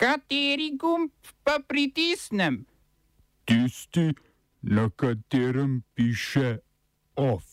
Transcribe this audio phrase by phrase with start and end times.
[0.00, 1.12] Kateri gumb
[1.44, 2.64] pa pritisnem?
[3.44, 4.14] Tisti,
[4.62, 6.56] na katerem piše
[7.16, 7.44] OF.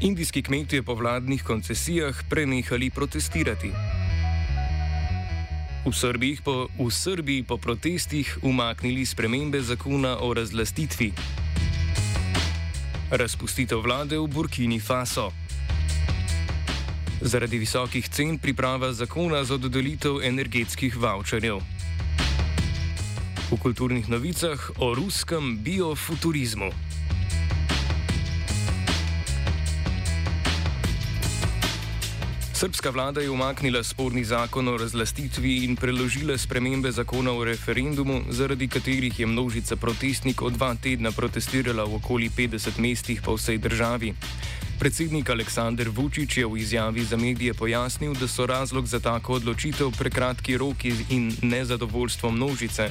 [0.00, 3.72] Indijski kmetje po vladnih koncesijah prenehali protestirati.
[5.88, 11.12] V Srbiji, po, v Srbiji po protestih umaknili spremembe zakona o razlastitvi.
[13.10, 15.47] Razpustitev vlade v Burkini Faso.
[17.20, 21.58] Zaradi visokih cen priprava zakona za dodelitev energetskih voucherjev.
[23.50, 26.70] V kulturnih novicah o ruskem biofuturizmu.
[32.58, 38.68] Srpska vlada je umaknila sporni zakon o razlastitvi in preložila spremembe zakona o referendumu, zaradi
[38.68, 44.10] katerih je množica protestnikov dva tedna protestirala v okoli 50 mestih po vsej državi.
[44.78, 49.94] Predsednik Aleksandr Vučić je v izjavi za medije pojasnil, da so razlog za tako odločitev
[49.98, 52.90] prekratki roki in nezadovoljstvo množice.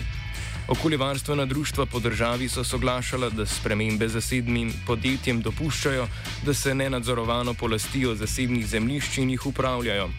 [0.68, 6.08] Okoljevarstvena društva po državi so soglašala, da spremembe zasebnim podjetjem dopuščajo,
[6.46, 10.10] da se nenadzorovano polastijo zasebnih zemljišč in jih upravljajo.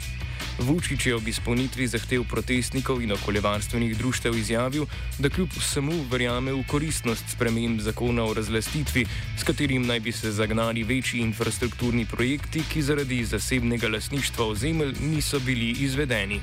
[0.58, 4.86] Vučić je ob izpolnitvi zahtev protestnikov in okoljevarstvenih društev izjavil,
[5.18, 9.06] da kljub vsemu verjame v koristnost sprememb zakona o razlastitvi,
[9.38, 15.40] s katerim naj bi se zagnali večji infrastrukturni projekti, ki zaradi zasebnega lasništva ozemelj niso
[15.40, 16.40] bili izvedeni.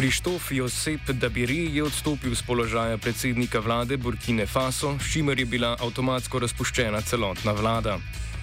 [0.00, 5.76] Krištof Josep Dabiri je odstopil z položaja predsednika vlade Burkine Faso, s čimer je bila
[5.76, 7.98] avtomatsko razpuščena celotna vlada.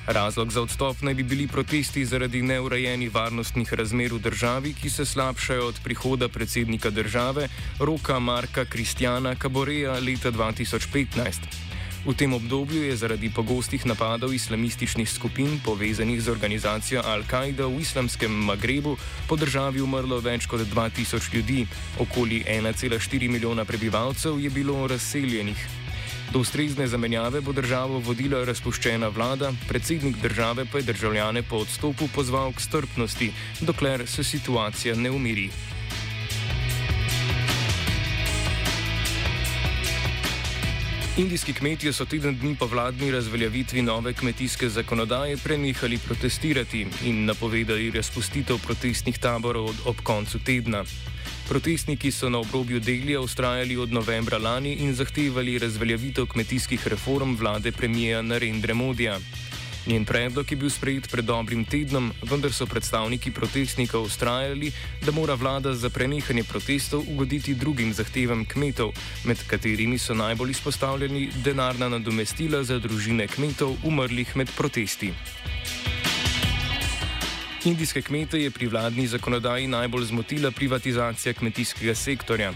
[0.06, 5.06] Razlog za odstop naj bi bili protesti zaradi neurejenih varnostnih razmer v državi, ki se
[5.06, 7.50] slabšajo od prihoda predsednika države
[7.80, 11.67] Roka Marka Kristjana Kaboreja leta 2015.
[12.06, 18.32] V tem obdobju je zaradi pogostih napadov islamističnih skupin povezanih z organizacijo Al-Kaida v islamskem
[18.32, 21.66] Magrebu po državi umrlo več kot 2000 ljudi,
[22.00, 25.68] okoli 1,4 milijona prebivalcev je bilo razseljenih.
[26.34, 32.10] Do ustrezne zamenjave bo državo vodila razpuščena vlada, predsednik države pa je državljane po odstopu
[32.16, 33.32] pozval k strpnosti,
[33.62, 35.50] dokler se situacija ne umiri.
[41.18, 47.92] Indijski kmetje so teden dni po vladni razveljavitvi nove kmetijske zakonodaje prenehali protestirati in napovedali
[47.92, 50.84] razpustitev protestnih taborov ob koncu tedna.
[51.50, 57.72] Protestniki so na obrobju Delija ustrajali od novembra lani in zahtevali razveljavitev kmetijskih reform vlade
[57.72, 59.20] premijeja Narendra Modija.
[59.88, 64.72] Njen predlog je bil sprejet pred dobrim tednom, vendar so predstavniki protestnikov ustrajali,
[65.06, 68.92] da mora vlada za prenehanje protestov ugoditi drugim zahtevam kmetov,
[69.24, 75.14] med katerimi so najbolj izpostavljeni denarna nadomestila za družine kmetov umrlih med protesti.
[77.66, 82.54] Indijske kmete je pri vladni zakonodaji najbolj zmotila privatizacija kmetijskega sektorja.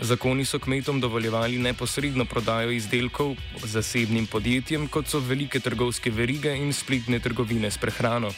[0.00, 6.72] Zakoni so kmetom dovoljevali neposredno prodajo izdelkov zasebnim podjetjem, kot so velike trgovske verige in
[6.72, 8.30] spletne trgovine s prehrano.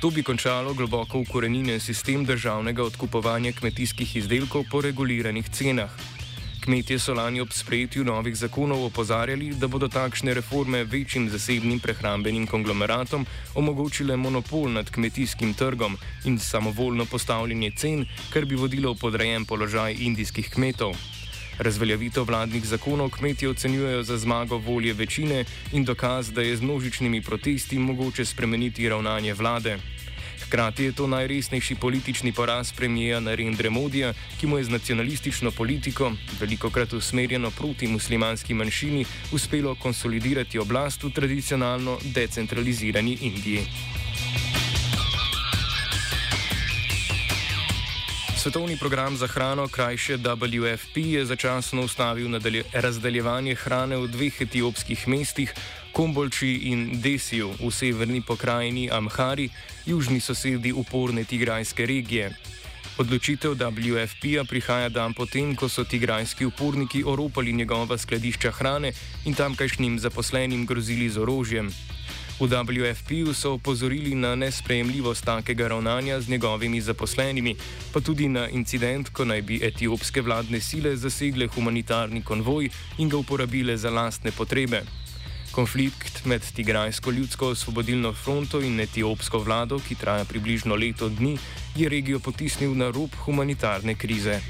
[0.00, 6.17] To bi končalo globoko ukorenjen sistem državnega odkupovanja kmetijskih izdelkov po reguliranih cenah.
[6.68, 12.44] Kmetje so lani ob sprejetju novih zakonov opozarjali, da bodo takšne reforme večjim zasebnim prehrambenim
[12.46, 13.24] konglomeratom
[13.54, 15.96] omogočile monopol nad kmetijskim trgom
[16.28, 20.92] in samovoljno postavljanje cen, kar bi vodilo v podrejen položaj indijskih kmetov.
[21.58, 27.22] Razveljavitev vladnih zakonov kmetje ocenjujejo za zmago volje večine in dokaz, da je z množičnimi
[27.22, 29.78] protesti mogoče spremeniti ravnanje vlade.
[30.48, 36.12] Hkrati je to najresnejši politični poraz premijeja Narendra Modija, ki mu je z nacionalistično politiko,
[36.40, 43.66] veliko krat usmerjeno proti muslimanski manjšini, uspelo konsolidirati oblast v tradicionalno decentralizirani Indiji.
[48.38, 52.30] Svetovni program za hrano, krajše WFP, je začasno ustavil
[52.72, 55.54] razdeljevanje hrane v dveh etiopskih mestih,
[55.92, 59.50] Kombolči in Desiju v severni pokrajini Amhari,
[59.86, 62.30] južni sosedi uporne tigrajske regije.
[62.98, 68.92] Odločitev WFP-a prihaja dan potem, ko so tigrajski uporniki oropali njegova skladišča hrane
[69.24, 71.74] in tamkajšnjim zaposlenim grozili z orožjem.
[72.40, 77.56] V WFP-u so opozorili na nesprejemljivost takega ravnanja z njegovimi zaposlenimi,
[77.92, 83.16] pa tudi na incident, ko naj bi etiopske vladne sile zasegle humanitarni konvoj in ga
[83.16, 84.82] uporabile za lastne potrebe.
[85.50, 91.38] Konflikt med Tigrajsko ljudsko osvobodilno fronto in etiopsko vlado, ki traja približno leto dni,
[91.76, 94.40] je regijo potisnil na rob humanitarne krize.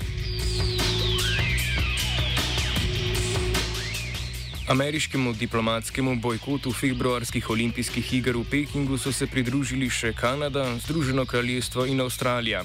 [4.68, 11.86] Ameriškemu diplomatskemu bojkotu februarskih olimpijskih iger v Pekingu so se pridružili še Kanada, Združeno kraljestvo
[11.88, 12.60] in Avstralija.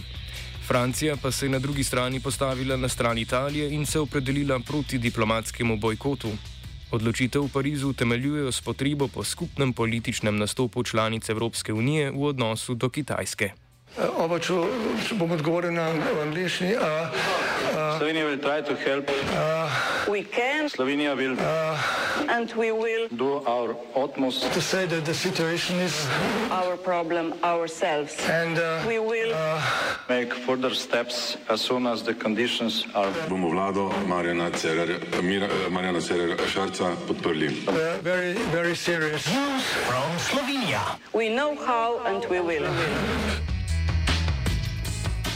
[0.67, 4.97] Francija pa se je na drugi strani postavila na stran Italije in se opredelila proti
[4.97, 6.35] diplomatskemu bojkotu.
[6.91, 12.75] Odločitev v Parizu utemeljujejo s potrebo po skupnem političnem nastopu članic Evropske unije v odnosu
[12.75, 13.62] do Kitajske.
[13.93, 14.55] Oba, če,
[15.05, 15.91] če bom odgovoril na
[16.23, 16.73] angliški.
[17.73, 19.05] Slovenija will try to help.
[20.09, 21.37] We can Slovenija will
[22.29, 25.93] and we will do our utmost To say that the situation is
[26.51, 28.17] our problem ourselves.
[28.27, 29.31] and uh, We will
[30.09, 36.01] make further steps as soon as the conditions are bomo vlado Marjana Cererja, Mira, Marjana
[36.01, 37.49] Cererja Šarca podprli.
[37.67, 39.23] uh, very, very serious.
[41.13, 42.67] we know how and we will.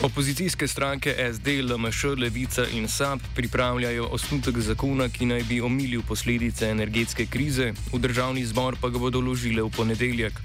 [0.07, 6.69] Opozicijske stranke SD, LMŠ, Levica in SAP pripravljajo osnutek zakona, ki naj bi omilil posledice
[6.71, 10.39] energetske krize, v državni zbor pa ga bodo ložile v ponedeljek.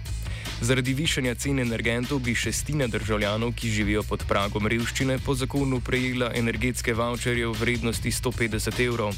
[0.61, 6.33] Zaradi višanja cen energentov bi šestina državljanov, ki živijo pod pragom revščine, po zakonu prejela
[6.35, 9.15] energetske voucherje v vrednosti 150 evrov.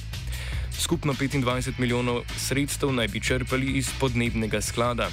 [0.76, 5.08] Skupno 25 milijonov sredstev naj bi črpali iz podnebnega sklada.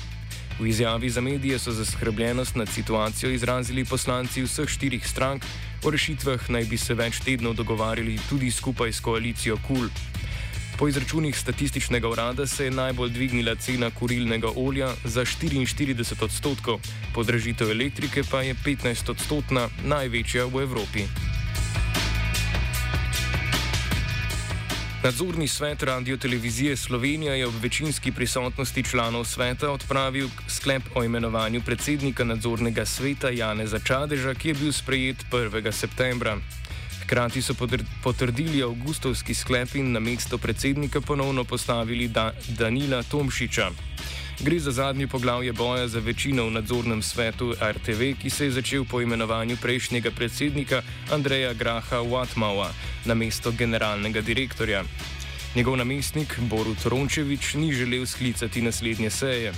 [0.62, 5.46] V izjavi za medije so zaskrbljenost nad situacijo izrazili poslanci vseh štirih strank,
[5.84, 9.90] o rešitvah naj bi se več tednov dogovarjali tudi skupaj s koalicijo KUL.
[10.78, 16.80] Po izračunih statističnega urada se je najbolj dvignila cena kurilnega olja za 44 odstotkov,
[17.13, 21.10] podražitev elektrike pa je 15 odstotna, največja v Evropi.
[25.03, 31.62] Nadzorni svet Radio Televizije Slovenija je ob večinski prisotnosti članov sveta odpravil sklep o imenovanju
[31.62, 35.71] predsednika nadzornega sveta Janeza Čadeža, ki je bil sprejet 1.
[35.71, 36.38] septembra.
[37.03, 43.71] Hkrati so potr- potrdili avgustovski sklep in na mesto predsednika ponovno postavili da Danila Tomšiča.
[44.43, 48.85] Gre za zadnje poglavje boja za večino v nadzornem svetu RTV, ki se je začel
[48.89, 50.81] po imenovanju prejšnjega predsednika
[51.13, 52.71] Andreja Graha Watmaua
[53.05, 54.83] na mesto generalnega direktorja.
[55.55, 59.53] Njegov namestnik Borut Rončevič ni želel sklicati naslednje seje.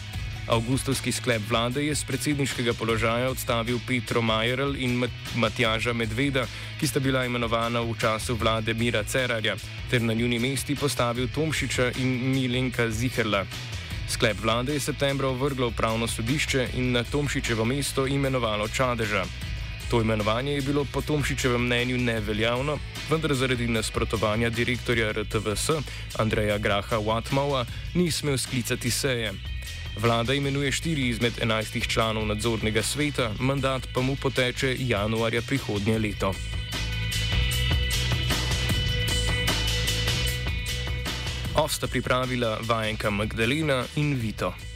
[0.48, 6.44] Avgustovski sklep vlade je z predsedniškega položaja odstavil Petro Majerl in Mat Matjaža Medveda,
[6.80, 9.56] ki sta bila imenovana v času vlade Mira Cerarja,
[9.90, 13.46] ter na njuni mesti postavil Tomšiča in Milenka Ziherla.
[14.14, 19.24] Sklep vlade je septembra ovrglo upravno sodišče in na Tomšičevo mesto imenovalo Čadeža.
[19.90, 22.78] To imenovanje je bilo po Tomšičevem mnenju neveljavno,
[23.10, 25.70] vendar zaradi nasprotovanja direktorja RTVS
[26.20, 29.34] Andreja Graha Watmaua ni smel sklicati seje.
[29.98, 36.34] Vlada imenuje štiri izmed enajstih članov nadzornega sveta, mandat pa mu poteče januarja prihodnje leto.
[41.54, 44.73] Osta pripravila vajenka Magdalena in Vito.